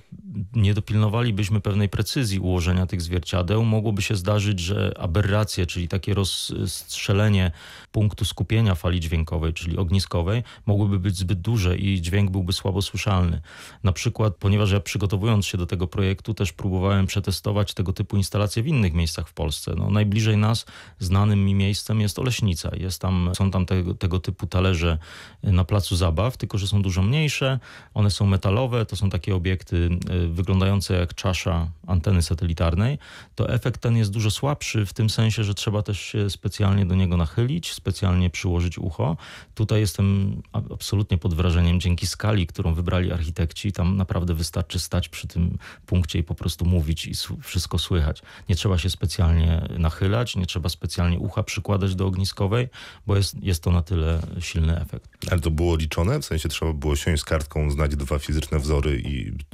nie 0.54 0.74
dopilnowalibyśmy 0.74 1.60
pewnej 1.60 1.88
precyzji 1.88 2.40
ułożenia 2.40 2.86
tych 2.86 3.02
zwierciadeł, 3.02 3.64
mogłoby 3.64 4.02
się 4.02 4.16
zdarzyć, 4.16 4.60
że 4.60 4.94
aberracje, 4.98 5.63
czyli 5.66 5.88
takie 5.88 6.14
rozstrzelenie 6.14 7.50
punktu 7.92 8.24
skupienia 8.24 8.74
fali 8.74 9.00
dźwiękowej, 9.00 9.52
czyli 9.52 9.76
ogniskowej, 9.76 10.42
mogłyby 10.66 10.98
być 10.98 11.16
zbyt 11.16 11.40
duże 11.40 11.76
i 11.76 12.00
dźwięk 12.00 12.30
byłby 12.30 12.52
słabo 12.52 12.82
słyszalny. 12.82 13.40
Na 13.84 13.92
przykład, 13.92 14.34
ponieważ 14.36 14.72
ja 14.72 14.80
przygotowując 14.80 15.46
się 15.46 15.58
do 15.58 15.66
tego 15.66 15.86
projektu, 15.86 16.34
też 16.34 16.52
próbowałem 16.52 17.06
przetestować 17.06 17.74
tego 17.74 17.92
typu 17.92 18.16
instalacje 18.16 18.62
w 18.62 18.66
innych 18.66 18.94
miejscach 18.94 19.28
w 19.28 19.32
Polsce. 19.32 19.74
No, 19.76 19.90
najbliżej 19.90 20.36
nas 20.36 20.66
znanym 20.98 21.44
mi 21.44 21.54
miejscem 21.54 22.00
jest 22.00 22.18
Oleśnica. 22.18 22.70
Jest 22.76 23.00
tam, 23.00 23.30
są 23.34 23.50
tam 23.50 23.66
tego, 23.66 23.94
tego 23.94 24.20
typu 24.20 24.46
talerze 24.46 24.98
na 25.42 25.64
placu 25.64 25.96
zabaw, 25.96 26.36
tylko 26.36 26.58
że 26.58 26.66
są 26.66 26.82
dużo 26.82 27.02
mniejsze. 27.02 27.58
One 27.94 28.10
są 28.10 28.26
metalowe, 28.26 28.86
to 28.86 28.96
są 28.96 29.10
takie 29.10 29.34
obiekty 29.34 29.76
y, 29.76 30.28
wyglądające 30.28 30.94
jak 30.94 31.14
czasza 31.14 31.70
anteny 31.86 32.22
satelitarnej. 32.22 32.98
To 33.34 33.48
efekt 33.48 33.80
ten 33.80 33.96
jest 33.96 34.10
dużo 34.10 34.30
słabszy 34.30 34.86
w 34.86 34.92
tym 34.92 35.10
sensie, 35.10 35.44
że 35.44 35.53
że 35.54 35.56
trzeba 35.56 35.82
też 35.82 36.00
się 36.00 36.30
specjalnie 36.30 36.86
do 36.86 36.94
niego 36.94 37.16
nachylić, 37.16 37.72
specjalnie 37.72 38.30
przyłożyć 38.30 38.78
ucho. 38.78 39.16
Tutaj 39.54 39.80
jestem 39.80 40.42
absolutnie 40.52 41.18
pod 41.18 41.34
wrażeniem 41.34 41.80
dzięki 41.80 42.06
skali, 42.06 42.46
którą 42.46 42.74
wybrali 42.74 43.12
architekci. 43.12 43.72
Tam 43.72 43.96
naprawdę 43.96 44.34
wystarczy 44.34 44.78
stać 44.78 45.08
przy 45.08 45.28
tym 45.28 45.58
punkcie 45.86 46.18
i 46.18 46.22
po 46.22 46.34
prostu 46.34 46.64
mówić 46.64 47.06
i 47.06 47.12
wszystko 47.42 47.78
słychać. 47.78 48.22
Nie 48.48 48.54
trzeba 48.54 48.78
się 48.78 48.90
specjalnie 48.90 49.68
nachylać, 49.78 50.36
nie 50.36 50.46
trzeba 50.46 50.68
specjalnie 50.68 51.18
ucha 51.18 51.42
przykładać 51.42 51.94
do 51.94 52.06
ogniskowej, 52.06 52.68
bo 53.06 53.16
jest, 53.16 53.42
jest 53.42 53.62
to 53.62 53.70
na 53.70 53.82
tyle 53.82 54.20
silny 54.40 54.80
efekt. 54.80 55.10
Ale 55.30 55.40
to 55.40 55.50
było 55.50 55.76
liczone? 55.76 56.20
W 56.20 56.24
sensie 56.24 56.48
trzeba 56.48 56.72
było 56.72 56.96
siąść 56.96 57.22
z 57.22 57.24
kartką, 57.24 57.70
znać 57.70 57.96
dwa 57.96 58.18
fizyczne 58.18 58.58
wzory 58.58 59.02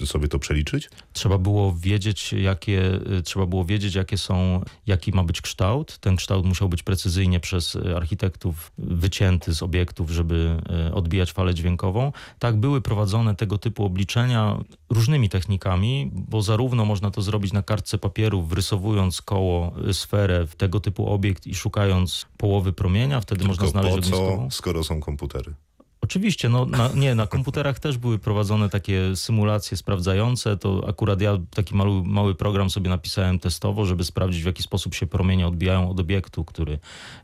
i 0.00 0.07
sobie 0.07 0.28
to 0.28 0.38
przeliczyć? 0.38 0.90
Trzeba 1.12 1.38
było 1.38 1.75
wiedzieć, 1.75 2.33
jakie, 2.33 3.00
trzeba 3.25 3.47
było 3.47 3.64
wiedzieć, 3.64 3.95
jakie 3.95 4.19
są, 4.19 4.64
jaki 4.87 5.12
ma 5.12 5.25
być 5.25 5.40
kształt. 5.40 5.89
Ten 5.99 6.16
kształt 6.16 6.47
musiał 6.47 6.68
być 6.68 6.82
precyzyjnie 6.82 7.40
przez 7.40 7.78
architektów 7.97 8.73
wycięty 8.78 9.54
z 9.54 9.62
obiektów, 9.62 10.11
żeby 10.11 10.62
e, 10.88 10.94
odbijać 10.94 11.32
falę 11.32 11.54
dźwiękową. 11.54 12.12
Tak 12.38 12.56
były 12.56 12.80
prowadzone 12.80 13.35
tego 13.37 13.59
typu 13.59 13.85
obliczenia 13.85 14.59
różnymi 14.90 15.28
technikami, 15.28 16.11
bo 16.12 16.42
zarówno 16.42 16.85
można 16.85 17.11
to 17.11 17.23
zrobić 17.23 17.52
na 17.52 17.62
kartce 17.62 17.99
papieru, 17.99 18.42
wrysowując 18.42 19.23
koło, 19.23 19.73
e, 19.88 19.94
sferę 19.94 20.47
w 20.47 20.56
tego 20.56 20.80
typu 20.80 21.12
obiekt 21.12 21.47
i 21.47 21.54
szukając 21.54 22.26
połowy 22.37 22.73
promienia, 22.73 23.20
wtedy 23.20 23.38
Tylko 23.38 23.49
można 23.49 23.66
znaleźć 23.66 23.97
po 23.97 24.02
co, 24.02 24.16
ogniskową. 24.16 24.50
skoro 24.50 24.85
są 24.85 25.00
komputery? 25.00 25.54
Oczywiście, 26.02 26.49
no 26.49 26.66
na, 26.66 26.90
nie, 26.95 27.14
na 27.14 27.26
komputerach 27.26 27.78
też 27.78 27.99
były 27.99 28.19
prowadzone 28.19 28.69
takie 28.69 29.16
symulacje 29.16 29.76
sprawdzające. 29.76 30.57
To 30.57 30.85
akurat 30.88 31.21
ja 31.21 31.38
taki 31.54 31.75
mały, 31.75 32.02
mały 32.04 32.35
program 32.35 32.71
sobie 32.71 32.90
napisałem 32.90 33.38
testowo, 33.38 33.87
żeby 33.87 34.04
sprawdzić 34.04 34.42
w 34.42 34.47
jaki 34.47 34.62
sposób 34.62 34.95
się 34.95 35.07
promienie 35.07 35.47
odbijają 35.47 35.90
od 35.90 36.00
obiektu, 36.00 36.45
który 36.45 36.78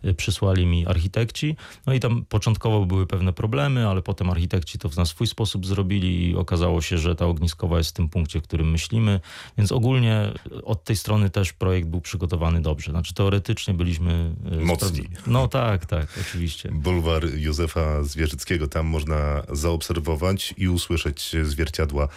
y, 0.05 0.15
przysłali 0.15 0.67
mi 0.67 0.87
architekci. 0.87 1.57
No 1.87 1.95
i 1.95 2.01
tam 2.01 2.25
początkowo 2.29 2.87
były 2.87 3.07
pewne 3.07 3.33
problemy, 3.33 3.89
ale 3.89 4.03
potem 4.03 4.31
architekci 4.31 4.79
to 4.79 4.91
na 4.97 5.05
swój 5.05 5.27
sposób 5.27 5.67
zrobili 5.67 6.31
i 6.31 6.37
okazało 6.37 6.83
się, 6.83 6.99
że 6.99 7.15
ta 7.15 7.27
ogniskowa 7.27 7.79
jest 7.79 7.91
w 7.91 7.93
tym 7.93 8.09
punkcie, 8.09 8.41
w 8.41 8.43
którym 8.43 8.71
myślimy. 8.71 9.21
Więc 9.59 9.73
ogólnie 9.73 10.33
od 10.65 10.85
tej 10.85 10.97
strony 10.97 11.31
też 11.31 11.53
projekt 11.53 11.89
był 11.89 12.01
przygotowany 12.01 12.61
dobrze. 12.61 12.91
Znaczy 12.91 13.15
teoretycznie 13.15 13.75
byliśmy... 13.75 14.35
y, 14.53 14.65
Mocni. 14.65 15.09
No 15.27 15.49
tak, 15.49 15.87
tak, 15.87 16.19
oczywiście. 16.21 16.71
Bulwar 16.73 17.23
Józefa 17.37 18.03
Zwierzyckiego 18.03 18.66
tam 18.69 18.87
można 18.87 19.43
zaobserwować 19.53 20.55
i 20.57 20.69
usłyszeć 20.69 21.37
zwierciadła 21.43 22.09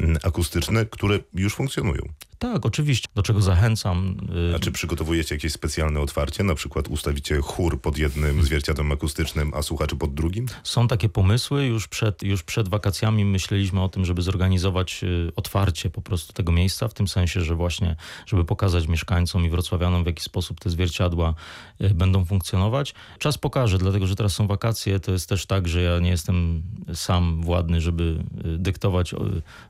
mm, 0.00 0.16
akustyczne, 0.22 0.86
które 0.86 1.18
już 1.34 1.54
funkcjonują. 1.54 2.02
Tak, 2.40 2.66
oczywiście, 2.66 3.08
do 3.14 3.22
czego 3.22 3.40
zachęcam. 3.40 4.16
Y, 4.52 4.56
A 4.56 4.58
czy 4.58 4.72
przygotowujecie 4.72 5.34
jakieś 5.34 5.52
specjalne 5.52 6.00
otwarcie? 6.00 6.44
Na 6.44 6.54
przykład 6.54 6.88
ustawicie 6.88 7.40
chór 7.40 7.80
pod 7.80 7.98
jednym 7.98 8.42
zwierciadłem 8.42 8.92
akustycznym, 8.92 9.52
a 9.54 9.62
słuchaczy 9.62 9.96
pod 9.96 10.14
drugim? 10.14 10.46
Są 10.64 10.88
takie 10.88 11.08
pomysły. 11.08 11.66
Już 11.66 11.88
przed, 11.88 12.22
już 12.22 12.42
przed 12.42 12.68
wakacjami 12.68 13.24
myśleliśmy 13.24 13.82
o 13.82 13.88
tym, 13.88 14.04
żeby 14.04 14.22
zorganizować 14.22 15.04
y, 15.04 15.32
otwarcie 15.36 15.90
po 15.90 16.02
prostu 16.02 16.32
tego 16.32 16.52
miejsca, 16.52 16.88
w 16.88 16.94
tym 16.94 17.08
sensie, 17.08 17.40
że 17.40 17.54
właśnie, 17.54 17.96
żeby 18.26 18.44
pokazać 18.44 18.88
mieszkańcom 18.88 19.44
i 19.44 19.50
wrocławianom, 19.50 20.04
w 20.04 20.06
jaki 20.06 20.22
sposób 20.22 20.60
te 20.60 20.70
zwierciadła 20.70 21.34
y, 21.80 21.94
będą 21.94 22.24
funkcjonować. 22.24 22.94
Czas 23.18 23.38
pokaże, 23.38 23.78
dlatego 23.78 24.06
że 24.06 24.16
teraz 24.16 24.32
są 24.32 24.46
wakacje. 24.46 25.00
To 25.00 25.12
jest 25.12 25.28
też 25.28 25.46
tak, 25.46 25.68
że 25.68 25.82
ja 25.82 25.98
nie 25.98 26.10
jestem 26.10 26.62
sam 26.94 27.42
władny, 27.42 27.80
żeby 27.80 28.24
dyktować 28.58 29.14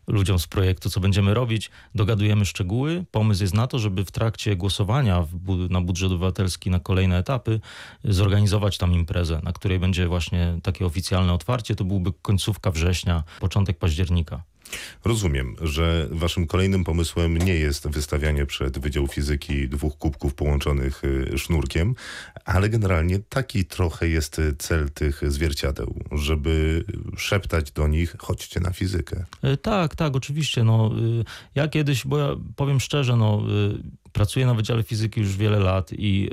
ludziom 0.06 0.38
z 0.38 0.46
projektu, 0.46 0.90
co 0.90 1.00
będziemy 1.00 1.34
robić. 1.34 1.70
Dogadujemy 1.94 2.44
szczegóły 2.44 2.59
szczegóły. 2.60 3.04
Pomysł 3.10 3.42
jest 3.42 3.54
na 3.54 3.66
to, 3.66 3.78
żeby 3.78 4.04
w 4.04 4.10
trakcie 4.10 4.56
głosowania 4.56 5.26
na 5.70 5.80
budżet 5.80 6.12
obywatelski 6.12 6.70
na 6.70 6.80
kolejne 6.80 7.18
etapy 7.18 7.60
zorganizować 8.04 8.78
tam 8.78 8.92
imprezę, 8.92 9.40
na 9.42 9.52
której 9.52 9.78
będzie 9.78 10.08
właśnie 10.08 10.58
takie 10.62 10.86
oficjalne 10.86 11.32
otwarcie. 11.32 11.74
To 11.76 11.84
byłby 11.84 12.12
końcówka 12.22 12.70
września, 12.70 13.24
początek 13.40 13.78
października. 13.78 14.42
Rozumiem, 15.04 15.56
że 15.60 16.08
waszym 16.10 16.46
kolejnym 16.46 16.84
pomysłem 16.84 17.36
nie 17.36 17.54
jest 17.54 17.88
wystawianie 17.88 18.46
przed 18.46 18.78
Wydział 18.78 19.06
Fizyki 19.06 19.68
dwóch 19.68 19.98
kubków 19.98 20.34
połączonych 20.34 21.04
y, 21.04 21.38
sznurkiem, 21.38 21.94
ale 22.44 22.68
generalnie 22.68 23.18
taki 23.18 23.64
trochę 23.64 24.08
jest 24.08 24.40
cel 24.58 24.90
tych 24.90 25.32
zwierciadeł, 25.32 25.94
żeby 26.12 26.84
szeptać 27.16 27.72
do 27.72 27.88
nich, 27.88 28.16
chodźcie 28.18 28.60
na 28.60 28.70
fizykę. 28.70 29.24
E, 29.42 29.56
tak, 29.56 29.96
tak, 29.96 30.16
oczywiście. 30.16 30.64
No, 30.64 30.90
y, 31.20 31.24
ja 31.54 31.68
kiedyś, 31.68 32.06
bo 32.06 32.18
ja 32.18 32.28
powiem 32.56 32.80
szczerze, 32.80 33.16
no, 33.16 33.42
y, 33.76 33.99
pracuję 34.12 34.46
na 34.46 34.54
Wydziale 34.54 34.82
Fizyki 34.82 35.20
już 35.20 35.36
wiele 35.36 35.58
lat 35.58 35.90
i 35.92 36.30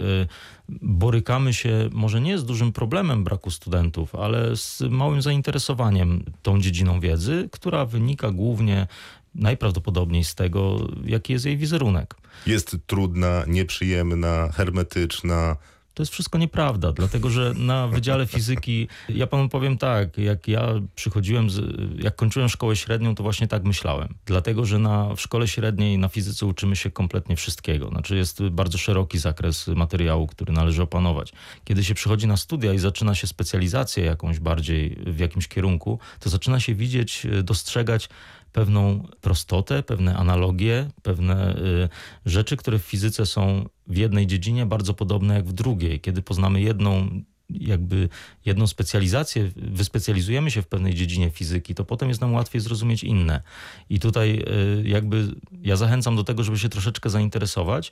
borykamy 0.69 1.53
się 1.53 1.89
może 1.91 2.21
nie 2.21 2.37
z 2.37 2.45
dużym 2.45 2.73
problemem 2.73 3.23
braku 3.23 3.51
studentów, 3.51 4.15
ale 4.15 4.55
z 4.55 4.81
małym 4.81 5.21
zainteresowaniem 5.21 6.23
tą 6.41 6.61
dziedziną 6.61 6.99
wiedzy, 6.99 7.49
która 7.51 7.85
wynika 7.85 8.31
głównie 8.31 8.87
najprawdopodobniej 9.35 10.23
z 10.23 10.35
tego, 10.35 10.87
jaki 11.05 11.33
jest 11.33 11.45
jej 11.45 11.57
wizerunek. 11.57 12.15
Jest 12.47 12.77
trudna, 12.87 13.43
nieprzyjemna, 13.47 14.51
hermetyczna, 14.51 15.55
to 15.97 16.01
jest 16.01 16.13
wszystko 16.13 16.37
nieprawda, 16.37 16.91
dlatego 16.91 17.29
że 17.29 17.53
na 17.55 17.87
Wydziale 17.87 18.25
Fizyki, 18.25 18.87
ja 19.09 19.27
panu 19.27 19.49
powiem 19.49 19.77
tak, 19.77 20.17
jak 20.17 20.47
ja 20.47 20.67
przychodziłem, 20.95 21.49
z, 21.49 21.61
jak 22.03 22.15
kończyłem 22.15 22.49
szkołę 22.49 22.75
średnią, 22.75 23.15
to 23.15 23.23
właśnie 23.23 23.47
tak 23.47 23.63
myślałem. 23.63 24.15
Dlatego, 24.25 24.65
że 24.65 24.79
na, 24.79 25.15
w 25.15 25.21
szkole 25.21 25.47
średniej 25.47 25.97
na 25.97 26.07
fizyce 26.07 26.45
uczymy 26.45 26.75
się 26.75 26.91
kompletnie 26.91 27.35
wszystkiego. 27.35 27.89
Znaczy 27.89 28.15
jest 28.15 28.43
bardzo 28.43 28.77
szeroki 28.77 29.19
zakres 29.19 29.67
materiału, 29.67 30.27
który 30.27 30.53
należy 30.53 30.81
opanować. 30.81 31.33
Kiedy 31.63 31.83
się 31.83 31.93
przychodzi 31.93 32.27
na 32.27 32.37
studia 32.37 32.73
i 32.73 32.79
zaczyna 32.79 33.15
się 33.15 33.27
specjalizację 33.27 34.05
jakąś 34.05 34.39
bardziej 34.39 34.97
w 35.05 35.19
jakimś 35.19 35.47
kierunku, 35.47 35.99
to 36.19 36.29
zaczyna 36.29 36.59
się 36.59 36.75
widzieć, 36.75 37.27
dostrzegać 37.43 38.09
pewną 38.51 39.07
prostotę, 39.21 39.83
pewne 39.83 40.17
analogie, 40.17 40.89
pewne 41.01 41.57
y, 41.57 41.89
rzeczy, 42.25 42.57
które 42.57 42.79
w 42.79 42.83
fizyce 42.83 43.25
są 43.25 43.69
w 43.87 43.97
jednej 43.97 44.27
dziedzinie 44.27 44.65
bardzo 44.65 44.93
podobne 44.93 45.35
jak 45.35 45.45
w 45.45 45.53
drugiej. 45.53 45.99
Kiedy 45.99 46.21
poznamy 46.21 46.61
jedną 46.61 47.09
jakby 47.49 48.09
jedną 48.45 48.67
specjalizację, 48.67 49.51
wyspecjalizujemy 49.55 50.51
się 50.51 50.61
w 50.61 50.67
pewnej 50.67 50.93
dziedzinie 50.93 51.29
fizyki, 51.29 51.75
to 51.75 51.85
potem 51.85 52.09
jest 52.09 52.21
nam 52.21 52.33
łatwiej 52.33 52.61
zrozumieć 52.61 53.03
inne. 53.03 53.41
I 53.89 53.99
tutaj 53.99 54.43
y, 54.79 54.87
jakby 54.87 55.27
ja 55.61 55.75
zachęcam 55.75 56.15
do 56.15 56.23
tego, 56.23 56.43
żeby 56.43 56.59
się 56.59 56.69
troszeczkę 56.69 57.09
zainteresować, 57.09 57.91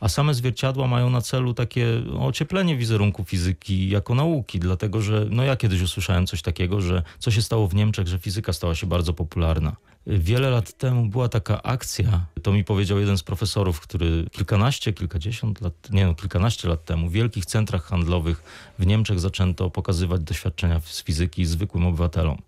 a 0.00 0.08
same 0.08 0.34
zwierciadła 0.34 0.86
mają 0.86 1.10
na 1.10 1.20
celu 1.20 1.54
takie 1.54 1.86
ocieplenie 2.20 2.76
wizerunku 2.76 3.24
fizyki 3.24 3.88
jako 3.88 4.14
nauki, 4.14 4.58
dlatego 4.58 5.02
że 5.02 5.26
no 5.30 5.42
ja 5.42 5.56
kiedyś 5.56 5.82
usłyszałem 5.82 6.26
coś 6.26 6.42
takiego, 6.42 6.80
że 6.80 7.02
co 7.18 7.30
się 7.30 7.42
stało 7.42 7.68
w 7.68 7.74
Niemczech, 7.74 8.06
że 8.06 8.18
fizyka 8.18 8.52
stała 8.52 8.74
się 8.74 8.86
bardzo 8.86 9.12
popularna. 9.12 9.76
Wiele 10.06 10.50
lat 10.50 10.72
temu 10.72 11.06
była 11.06 11.28
taka 11.28 11.62
akcja, 11.62 12.26
to 12.42 12.52
mi 12.52 12.64
powiedział 12.64 12.98
jeden 12.98 13.18
z 13.18 13.22
profesorów, 13.22 13.80
który 13.80 14.26
kilkanaście, 14.32 14.92
kilkadziesiąt 14.92 15.60
lat, 15.60 15.90
nie 15.90 16.06
no, 16.06 16.14
kilkanaście 16.14 16.68
lat 16.68 16.84
temu 16.84 17.08
w 17.08 17.12
wielkich 17.12 17.46
centrach 17.46 17.84
handlowych 17.84 18.42
w 18.78 18.86
Niemczech 18.86 19.20
zaczęto 19.20 19.70
pokazywać 19.70 20.20
doświadczenia 20.20 20.80
z 20.84 21.02
fizyki 21.02 21.46
zwykłym 21.46 21.86
obywatelom. 21.86 22.38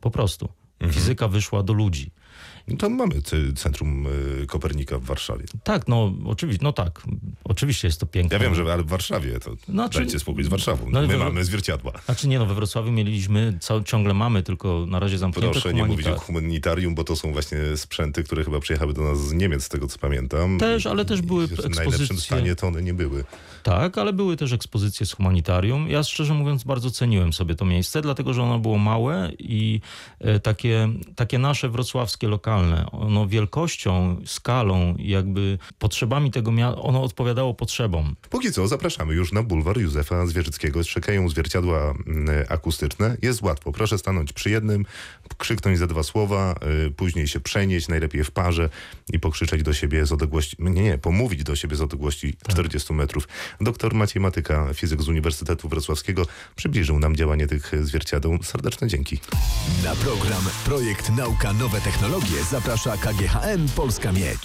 Po 0.00 0.10
prostu. 0.10 0.48
Mhm. 0.80 0.92
Fizyka 0.92 1.28
wyszła 1.28 1.62
do 1.62 1.72
ludzi. 1.72 2.10
No 2.68 2.76
to 2.76 2.90
mamy 2.90 3.14
Centrum 3.56 4.06
y, 4.42 4.46
Kopernika 4.46 4.98
w 4.98 5.04
Warszawie. 5.04 5.44
Tak, 5.64 5.88
no 5.88 6.12
oczywiście, 6.24 6.64
no 6.64 6.72
tak. 6.72 7.02
Oczywiście 7.44 7.88
jest 7.88 8.00
to 8.00 8.06
piękne. 8.06 8.36
Ja 8.36 8.44
wiem, 8.44 8.54
że 8.54 8.72
ale 8.72 8.82
w 8.82 8.86
Warszawie 8.86 9.40
to 9.40 9.50
znaczy, 9.68 9.98
dajcie 9.98 10.18
spokój 10.18 10.44
z 10.44 10.48
Warszawą. 10.48 10.86
No, 10.90 11.00
My 11.00 11.06
we, 11.06 11.16
mamy 11.16 11.44
zwierciadła. 11.44 11.92
Znaczy 12.04 12.28
nie, 12.28 12.38
no 12.38 12.46
we 12.46 12.54
Wrocławiu 12.54 12.92
mieliśmy, 12.92 13.58
cały, 13.60 13.84
ciągle 13.84 14.14
mamy, 14.14 14.42
tylko 14.42 14.86
na 14.88 15.00
razie 15.00 15.18
zamknięte 15.18 15.50
Proszę 15.50 15.74
nie 15.74 15.84
mówić 15.84 16.06
o 16.06 16.18
humanitarium, 16.18 16.94
bo 16.94 17.04
to 17.04 17.16
są 17.16 17.32
właśnie 17.32 17.58
sprzęty, 17.76 18.24
które 18.24 18.44
chyba 18.44 18.60
przyjechały 18.60 18.92
do 18.94 19.02
nas 19.02 19.28
z 19.28 19.32
Niemiec, 19.32 19.64
z 19.64 19.68
tego 19.68 19.86
co 19.86 19.98
pamiętam. 19.98 20.58
Też, 20.58 20.86
ale 20.86 21.04
też 21.04 21.22
były 21.22 21.44
ekspozycje. 21.44 21.70
W 21.70 21.76
najlepszym 21.76 22.18
stanie 22.18 22.54
to 22.54 22.66
one 22.66 22.82
nie 22.82 22.94
były. 22.94 23.24
Tak, 23.62 23.98
ale 23.98 24.12
były 24.12 24.36
też 24.36 24.52
ekspozycje 24.52 25.06
z 25.06 25.12
humanitarium. 25.12 25.90
Ja 25.90 26.02
szczerze 26.02 26.34
mówiąc 26.34 26.64
bardzo 26.64 26.90
ceniłem 26.90 27.32
sobie 27.32 27.54
to 27.54 27.64
miejsce, 27.64 28.02
dlatego 28.02 28.34
że 28.34 28.42
ono 28.42 28.58
było 28.58 28.78
małe 28.78 29.32
i 29.38 29.80
e, 30.20 30.40
takie, 30.40 30.88
takie 31.16 31.38
nasze 31.38 31.68
wrocławskie 31.68 32.28
lokalne. 32.56 32.90
Ono 32.90 33.28
wielkością, 33.28 34.16
skalą, 34.26 34.94
jakby 34.98 35.58
potrzebami 35.78 36.30
tego 36.30 36.52
miasta, 36.52 36.82
ono 36.82 37.02
odpowiadało 37.02 37.54
potrzebom. 37.54 38.16
Póki 38.30 38.52
co 38.52 38.68
zapraszamy 38.68 39.14
już 39.14 39.32
na 39.32 39.42
bulwar 39.42 39.78
Józefa 39.78 40.26
Zwierzyckiego. 40.26 40.84
Czekają 40.84 41.28
zwierciadła 41.28 41.94
mm, 42.06 42.46
akustyczne. 42.48 43.16
Jest 43.22 43.42
łatwo. 43.42 43.72
Proszę 43.72 43.98
stanąć 43.98 44.32
przy 44.32 44.50
jednym, 44.50 44.84
krzyknąć 45.38 45.78
za 45.78 45.86
dwa 45.86 46.02
słowa, 46.02 46.54
y, 46.86 46.90
później 46.90 47.28
się 47.28 47.40
przenieść, 47.40 47.88
najlepiej 47.88 48.24
w 48.24 48.30
parze 48.30 48.68
i 49.12 49.20
pokrzyczeć 49.20 49.62
do 49.62 49.74
siebie 49.74 50.06
z 50.06 50.12
odległości, 50.12 50.56
nie, 50.58 50.82
nie, 50.82 50.98
pomówić 50.98 51.42
do 51.44 51.56
siebie 51.56 51.76
z 51.76 51.80
odległości 51.80 52.34
tak. 52.34 52.52
40 52.52 52.92
metrów. 52.92 53.28
Doktor 53.60 53.94
Maciej 53.94 54.22
Matyka, 54.22 54.74
fizyk 54.74 55.02
z 55.02 55.08
Uniwersytetu 55.08 55.68
Wrocławskiego, 55.68 56.26
przybliżył 56.56 56.98
nam 56.98 57.16
działanie 57.16 57.46
tych 57.46 57.72
zwierciadeł. 57.86 58.38
Serdeczne 58.42 58.88
dzięki. 58.88 59.18
Na 59.84 59.96
program 59.96 60.42
Projekt 60.64 61.10
Nauka 61.16 61.52
Nowe 61.52 61.80
Technologie 61.80 62.44
zaprasza 62.50 62.96
KGHM 62.96 63.68
Polska 63.76 64.12
Miedź. 64.12 64.38